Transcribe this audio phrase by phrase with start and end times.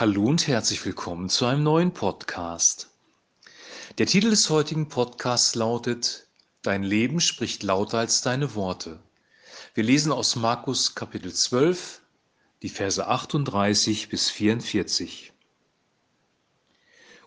[0.00, 2.88] Hallo und herzlich willkommen zu einem neuen Podcast.
[3.98, 6.26] Der Titel des heutigen Podcasts lautet
[6.62, 8.98] Dein Leben spricht lauter als deine Worte.
[9.74, 12.00] Wir lesen aus Markus Kapitel 12,
[12.62, 15.34] die Verse 38 bis 44.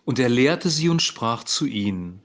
[0.04, 2.22] Und er lehrte sie und sprach zu ihnen,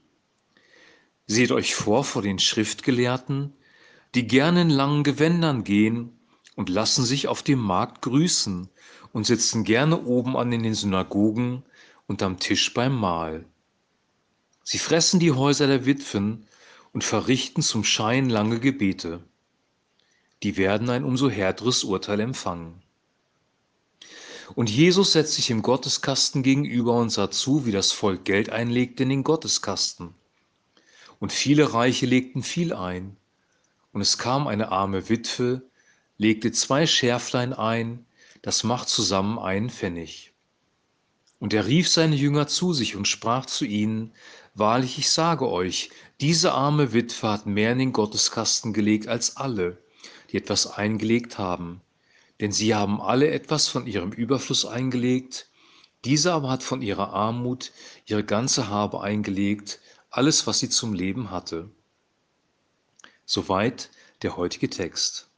[1.28, 3.52] Seht euch vor vor den Schriftgelehrten,
[4.16, 6.18] die gerne in langen Gewändern gehen
[6.56, 8.68] und lassen sich auf dem Markt grüßen
[9.12, 11.62] und sitzen gerne oben an in den Synagogen
[12.06, 13.44] und am Tisch beim Mahl.
[14.62, 16.46] Sie fressen die Häuser der Witwen
[16.92, 19.20] und verrichten zum Schein lange Gebete.
[20.42, 22.82] Die werden ein umso härteres Urteil empfangen.
[24.54, 29.04] Und Jesus setzt sich im Gotteskasten gegenüber und sah zu, wie das Volk Geld einlegte
[29.04, 30.14] in den Gotteskasten.
[31.20, 33.16] Und viele Reiche legten viel ein.
[33.92, 35.62] Und es kam eine arme Witwe,
[36.18, 38.04] legte zwei Schärflein ein,
[38.42, 40.32] das macht zusammen einen Pfennig.
[41.38, 44.12] Und er rief seine Jünger zu sich und sprach zu ihnen,
[44.54, 49.82] Wahrlich, ich sage euch, diese arme Witwe hat mehr in den Gotteskasten gelegt als alle,
[50.30, 51.80] die etwas eingelegt haben.
[52.40, 55.48] Denn sie haben alle etwas von ihrem Überfluss eingelegt,
[56.04, 57.72] diese aber hat von ihrer Armut
[58.06, 59.80] ihre ganze Habe eingelegt,
[60.10, 61.70] alles, was sie zum Leben hatte.
[63.24, 63.90] Soweit
[64.22, 65.29] der heutige Text.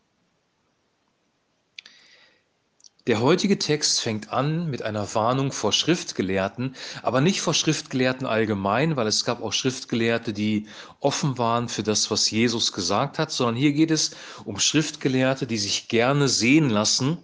[3.09, 8.95] Der heutige Text fängt an mit einer Warnung vor Schriftgelehrten, aber nicht vor Schriftgelehrten allgemein,
[8.95, 10.69] weil es gab auch Schriftgelehrte, die
[11.01, 14.13] offen waren für das, was Jesus gesagt hat, sondern hier geht es
[14.45, 17.19] um Schriftgelehrte, die sich gerne sehen lassen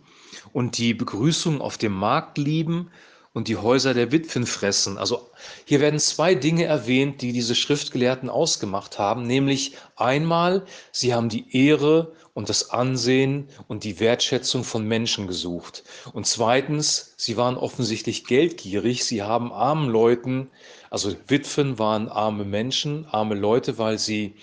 [0.53, 2.91] und die Begrüßung auf dem Markt lieben
[3.33, 4.99] und die Häuser der Witwen fressen.
[4.99, 5.31] Also
[5.65, 11.56] hier werden zwei Dinge erwähnt, die diese Schriftgelehrten ausgemacht haben, nämlich einmal, sie haben die
[11.56, 15.83] Ehre und das Ansehen und die Wertschätzung von Menschen gesucht.
[16.12, 20.48] Und zweitens, sie waren offensichtlich geldgierig, sie haben armen Leuten,
[20.89, 24.37] also Witwen waren arme Menschen, arme Leute, weil sie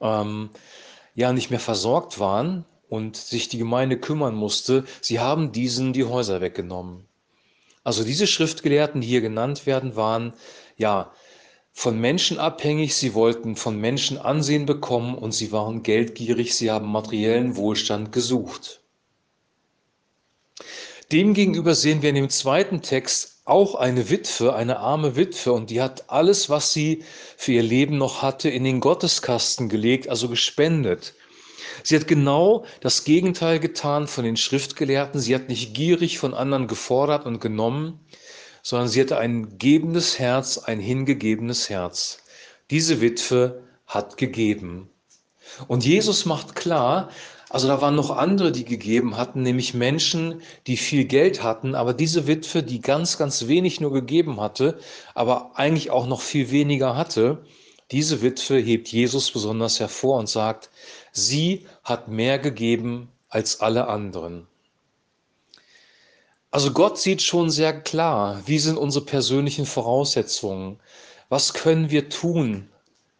[0.00, 0.50] ähm,
[1.16, 6.04] ja nicht mehr versorgt waren und sich die Gemeinde kümmern musste, sie haben diesen die
[6.04, 7.08] Häuser weggenommen.
[7.82, 10.34] Also diese Schriftgelehrten, die hier genannt werden, waren
[10.76, 11.10] ja
[11.72, 16.90] von Menschen abhängig, sie wollten von Menschen Ansehen bekommen und sie waren geldgierig, sie haben
[16.90, 18.80] materiellen Wohlstand gesucht.
[21.12, 25.82] Demgegenüber sehen wir in dem zweiten Text auch eine Witwe, eine arme Witwe, und die
[25.82, 27.02] hat alles, was sie
[27.36, 31.14] für ihr Leben noch hatte, in den Gotteskasten gelegt, also gespendet.
[31.82, 35.20] Sie hat genau das Gegenteil getan von den Schriftgelehrten.
[35.20, 37.98] Sie hat nicht gierig von anderen gefordert und genommen,
[38.62, 42.18] sondern sie hatte ein gebendes Herz, ein hingegebenes Herz.
[42.70, 44.90] Diese Witwe hat gegeben.
[45.66, 47.10] Und Jesus macht klar,
[47.48, 51.92] also da waren noch andere, die gegeben hatten, nämlich Menschen, die viel Geld hatten, aber
[51.94, 54.78] diese Witwe, die ganz, ganz wenig nur gegeben hatte,
[55.14, 57.42] aber eigentlich auch noch viel weniger hatte,
[57.90, 60.70] diese Witwe hebt Jesus besonders hervor und sagt,
[61.10, 64.46] sie hat mehr gegeben als alle anderen.
[66.52, 70.80] Also Gott sieht schon sehr klar, wie sind unsere persönlichen Voraussetzungen,
[71.28, 72.68] was können wir tun,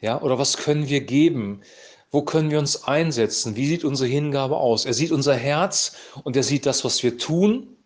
[0.01, 1.63] ja, oder was können wir geben,
[2.11, 4.85] wo können wir uns einsetzen, wie sieht unsere Hingabe aus.
[4.85, 7.77] Er sieht unser Herz und er sieht das, was wir tun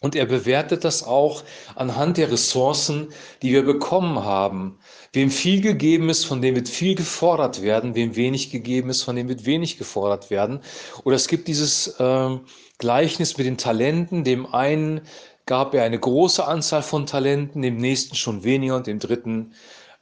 [0.00, 1.42] und er bewertet das auch
[1.74, 3.08] anhand der Ressourcen,
[3.42, 4.78] die wir bekommen haben.
[5.12, 7.96] Wem viel gegeben ist, von dem wird viel gefordert werden.
[7.96, 10.60] Wem wenig gegeben ist, von dem wird wenig gefordert werden.
[11.02, 12.38] Oder es gibt dieses äh,
[12.78, 14.22] Gleichnis mit den Talenten.
[14.22, 15.00] Dem einen
[15.46, 19.54] gab er eine große Anzahl von Talenten, dem nächsten schon weniger und dem dritten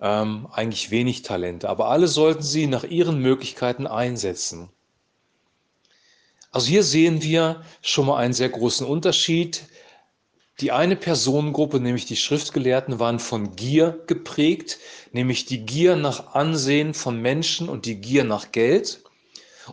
[0.03, 1.71] ähm, eigentlich wenig Talente.
[1.71, 4.69] Aber alle sollten sie nach ihren Möglichkeiten einsetzen.
[6.51, 9.63] Also hier sehen wir schon mal einen sehr großen Unterschied
[10.61, 14.79] die eine Personengruppe, nämlich die Schriftgelehrten, waren von Gier geprägt,
[15.13, 19.03] nämlich die Gier nach Ansehen von Menschen und die Gier nach Geld.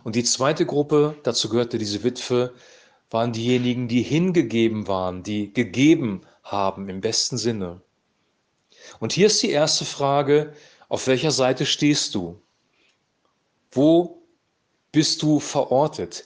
[0.02, 2.52] Und die zweite Gruppe, dazu gehörte diese Witwe,
[3.10, 7.80] waren diejenigen, die hingegeben waren, die gegeben haben im besten Sinne.
[9.00, 10.52] Und hier ist die erste Frage,
[10.88, 12.40] auf welcher Seite stehst du?
[13.70, 14.22] Wo
[14.92, 16.24] bist du verortet?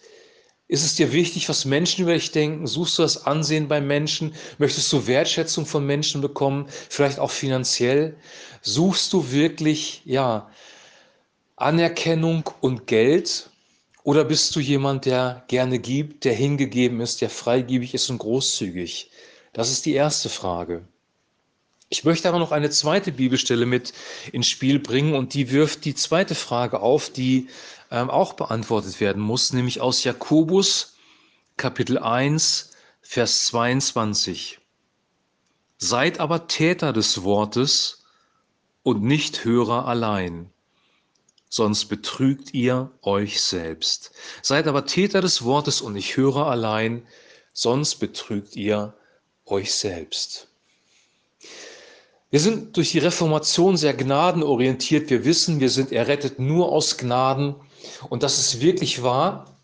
[0.69, 2.67] Ist es dir wichtig, was Menschen über dich denken?
[2.67, 4.35] Suchst du das Ansehen bei Menschen?
[4.59, 6.67] Möchtest du Wertschätzung von Menschen bekommen?
[6.91, 8.17] Vielleicht auch finanziell?
[8.61, 10.51] Suchst du wirklich, ja,
[11.57, 13.49] Anerkennung und Geld?
[14.03, 19.11] Oder bist du jemand, der gerne gibt, der hingegeben ist, der freigebig ist und großzügig?
[19.55, 20.87] Das ist die erste Frage.
[21.91, 23.95] Ich möchte aber noch eine zweite Bibelstelle mit
[24.33, 27.49] ins Spiel bringen und die wirft die zweite Frage auf, die
[27.91, 30.97] ähm, auch beantwortet werden muss, nämlich aus Jakobus
[31.57, 32.71] Kapitel 1,
[33.01, 34.61] Vers 22.
[35.79, 38.05] Seid aber Täter des Wortes
[38.83, 40.51] und nicht Hörer allein,
[41.49, 44.13] sonst betrügt ihr euch selbst.
[44.43, 47.07] Seid aber Täter des Wortes und nicht Hörer allein,
[47.53, 48.95] sonst betrügt ihr
[49.47, 50.49] euch selbst.
[52.31, 55.09] Wir sind durch die Reformation sehr gnadenorientiert.
[55.09, 57.55] Wir wissen, wir sind errettet nur aus Gnaden.
[58.11, 59.57] Und das ist wirklich wahr.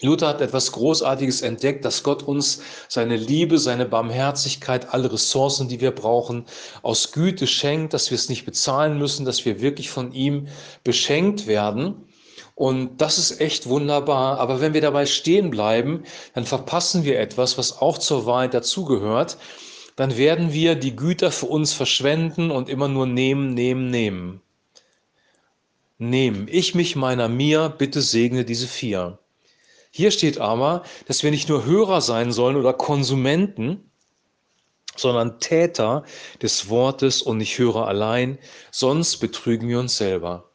[0.00, 5.82] Luther hat etwas Großartiges entdeckt, dass Gott uns seine Liebe, seine Barmherzigkeit, alle Ressourcen, die
[5.82, 6.46] wir brauchen,
[6.80, 10.48] aus Güte schenkt, dass wir es nicht bezahlen müssen, dass wir wirklich von ihm
[10.84, 12.06] beschenkt werden.
[12.54, 14.40] Und das ist echt wunderbar.
[14.40, 19.36] Aber wenn wir dabei stehen bleiben, dann verpassen wir etwas, was auch zur Wahrheit dazugehört.
[20.00, 24.40] Dann werden wir die Güter für uns verschwenden und immer nur nehmen, nehmen, nehmen.
[25.98, 26.48] Nehmen.
[26.50, 29.18] Ich mich meiner mir, bitte segne diese vier.
[29.90, 33.90] Hier steht aber, dass wir nicht nur Hörer sein sollen oder Konsumenten,
[34.96, 36.04] sondern Täter
[36.40, 38.38] des Wortes und nicht Hörer allein,
[38.70, 40.50] sonst betrügen wir uns selber.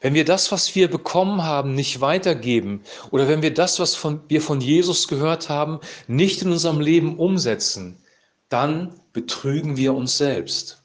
[0.00, 4.22] Wenn wir das, was wir bekommen haben, nicht weitergeben oder wenn wir das, was von,
[4.28, 7.98] wir von Jesus gehört haben, nicht in unserem Leben umsetzen,
[8.52, 10.82] dann betrügen wir uns selbst.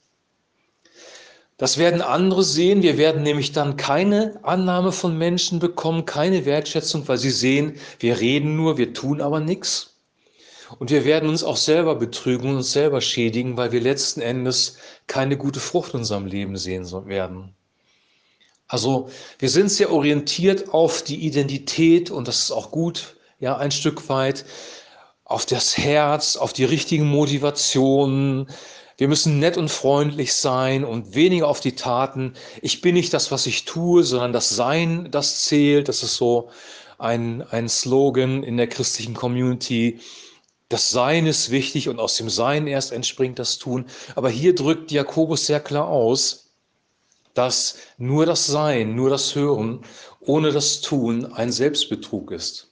[1.58, 2.84] Das werden andere sehen.
[2.84, 8.20] Wir werden nämlich dann keine Annahme von Menschen bekommen, keine Wertschätzung, weil sie sehen, wir
[8.20, 9.96] reden nur, wir tun aber nichts.
[10.80, 14.78] Und wir werden uns auch selber betrügen und uns selber schädigen, weil wir letzten Endes
[15.08, 17.56] keine gute Frucht in unserem Leben sehen werden.
[18.68, 19.10] Also
[19.40, 24.10] wir sind sehr orientiert auf die Identität und das ist auch gut, ja, ein Stück
[24.10, 24.46] weit
[25.28, 28.48] auf das Herz, auf die richtigen Motivationen,
[28.98, 32.34] wir müssen nett und freundlich sein und weniger auf die Taten.
[32.62, 35.88] Ich bin nicht das, was ich tue, sondern das Sein, das zählt.
[35.88, 36.50] Das ist so
[36.98, 40.00] ein, ein Slogan in der christlichen Community.
[40.70, 43.86] Das Sein ist wichtig und aus dem Sein erst entspringt das Tun.
[44.16, 46.54] Aber hier drückt Jakobus sehr klar aus,
[47.36, 49.82] dass nur das Sein, nur das Hören
[50.22, 52.68] ohne das Tun ein Selbstbetrug ist.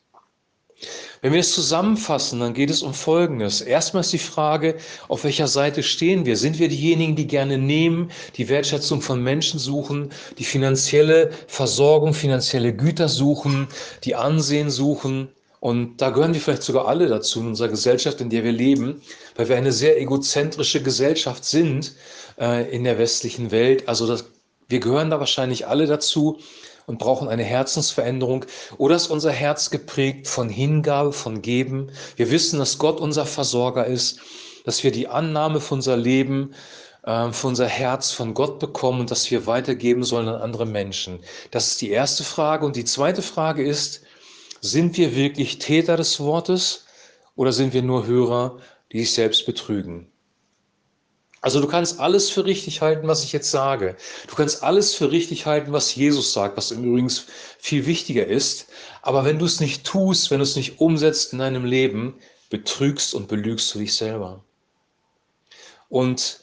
[1.22, 3.62] Wenn wir es zusammenfassen, dann geht es um Folgendes.
[3.62, 4.76] Erstmal ist die Frage,
[5.08, 6.38] auf welcher Seite stehen wir?
[6.38, 12.76] Sind wir diejenigen, die gerne nehmen, die Wertschätzung von Menschen suchen, die finanzielle Versorgung, finanzielle
[12.76, 13.68] Güter suchen,
[14.04, 15.30] die Ansehen suchen?
[15.62, 19.02] Und da gehören wir vielleicht sogar alle dazu in unserer Gesellschaft, in der wir leben,
[19.36, 21.94] weil wir eine sehr egozentrische Gesellschaft sind
[22.40, 23.88] äh, in der westlichen Welt.
[23.88, 24.26] Also das,
[24.68, 26.38] wir gehören da wahrscheinlich alle dazu
[26.86, 28.46] und brauchen eine Herzensveränderung?
[28.78, 31.92] Oder ist unser Herz geprägt von Hingabe, von Geben?
[32.16, 34.20] Wir wissen, dass Gott unser Versorger ist,
[34.66, 36.54] dass wir die Annahme für unser Leben,
[37.04, 41.20] äh, für unser Herz von Gott bekommen und dass wir weitergeben sollen an andere Menschen.
[41.52, 42.66] Das ist die erste Frage.
[42.66, 44.02] Und die zweite Frage ist,
[44.62, 46.86] sind wir wirklich Täter des Wortes
[47.36, 48.58] oder sind wir nur Hörer,
[48.92, 50.12] die sich selbst betrügen?
[51.46, 53.96] Also du kannst alles für richtig halten, was ich jetzt sage.
[54.28, 57.28] Du kannst alles für richtig halten, was Jesus sagt, was übrigens
[57.60, 58.66] viel wichtiger ist.
[59.04, 62.16] Aber wenn du es nicht tust, wenn du es nicht umsetzt in deinem Leben,
[62.50, 64.44] betrügst und belügst du dich selber.
[65.88, 66.40] Und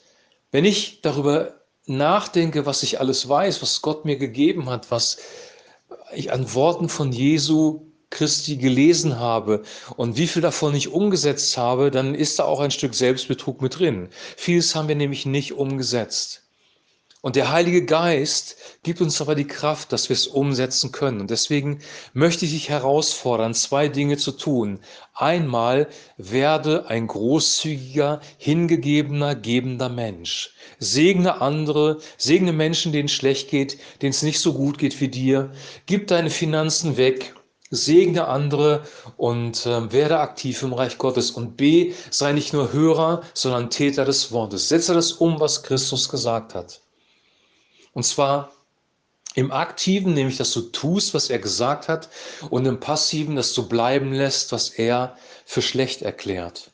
[0.53, 5.19] wenn ich darüber nachdenke, was ich alles weiß, was Gott mir gegeben hat, was
[6.15, 7.92] ich an Worten von Jesu
[8.23, 9.63] Christi gelesen habe
[9.97, 13.81] und wie viel davon ich umgesetzt habe, dann ist da auch ein Stück Selbstbetrug mit
[13.81, 14.11] drin.
[14.37, 16.44] Vieles haben wir nämlich nicht umgesetzt.
[17.20, 21.20] Und der Heilige Geist gibt uns aber die Kraft, dass wir es umsetzen können.
[21.20, 21.81] Und deswegen
[22.13, 24.79] möchte ich dich herausfordern, zwei Dinge zu tun.
[25.15, 30.55] Einmal werde ein großzügiger, hingegebener, gebender Mensch.
[30.79, 35.08] Segne andere, segne Menschen, denen es schlecht geht, denen es nicht so gut geht wie
[35.08, 35.51] dir.
[35.87, 37.35] Gib deine Finanzen weg
[37.72, 38.84] segne andere
[39.17, 41.32] und äh, werde aktiv im Reich Gottes.
[41.32, 44.69] Und B, sei nicht nur Hörer, sondern Täter des Wortes.
[44.69, 46.82] Setze das um, was Christus gesagt hat.
[47.94, 48.52] Und zwar
[49.34, 52.10] im Aktiven, nämlich dass du tust, was er gesagt hat,
[52.50, 56.71] und im Passiven, dass du bleiben lässt, was er für schlecht erklärt.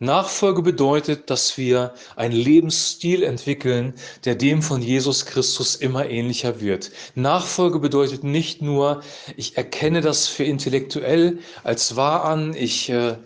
[0.00, 6.92] Nachfolge bedeutet, dass wir einen Lebensstil entwickeln, der dem von Jesus Christus immer ähnlicher wird.
[7.16, 9.02] Nachfolge bedeutet nicht nur,
[9.36, 13.16] ich erkenne das für intellektuell als wahr an, ich äh,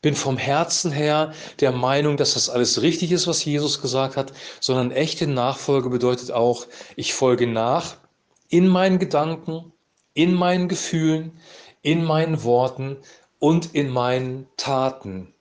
[0.00, 4.32] bin vom Herzen her der Meinung, dass das alles richtig ist, was Jesus gesagt hat,
[4.60, 6.66] sondern echte Nachfolge bedeutet auch,
[6.96, 7.96] ich folge nach
[8.48, 9.72] in meinen Gedanken,
[10.14, 11.32] in meinen Gefühlen,
[11.82, 12.96] in meinen Worten
[13.40, 15.34] und in meinen Taten.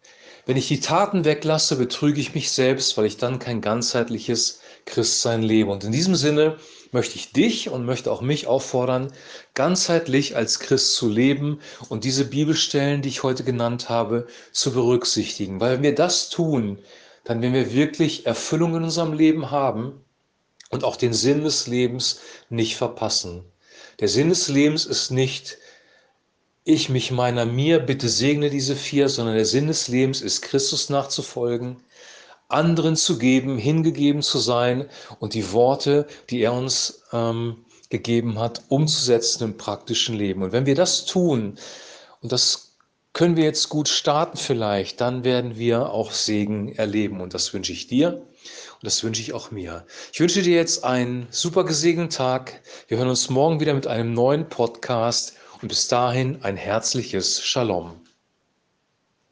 [0.46, 5.42] Wenn ich die Taten weglasse, betrüge ich mich selbst, weil ich dann kein ganzheitliches Christsein
[5.42, 5.72] lebe.
[5.72, 6.58] Und in diesem Sinne
[6.92, 9.12] möchte ich dich und möchte auch mich auffordern,
[9.56, 11.60] ganzheitlich als Christ zu leben
[11.90, 15.60] und diese Bibelstellen, die ich heute genannt habe, zu berücksichtigen.
[15.60, 16.78] Weil wenn wir das tun,
[17.24, 20.00] dann werden wir wirklich Erfüllung in unserem Leben haben
[20.70, 23.44] und auch den Sinn des Lebens nicht verpassen.
[24.00, 25.58] Der Sinn des Lebens ist nicht,
[26.66, 30.90] ich mich meiner mir, bitte segne diese vier, sondern der Sinn des Lebens ist, Christus
[30.90, 31.78] nachzufolgen,
[32.50, 38.64] anderen zu geben, hingegeben zu sein und die Worte, die er uns ähm, gegeben hat,
[38.70, 40.42] umzusetzen im praktischen Leben.
[40.42, 41.58] Und wenn wir das tun,
[42.22, 42.74] und das
[43.14, 47.22] können wir jetzt gut starten vielleicht, dann werden wir auch Segen erleben.
[47.22, 49.86] Und das wünsche ich dir und das wünsche ich auch mir.
[50.12, 52.62] Ich wünsche dir jetzt einen super gesegneten Tag.
[52.88, 58.02] Wir hören uns morgen wieder mit einem neuen Podcast und bis dahin ein herzliches Shalom.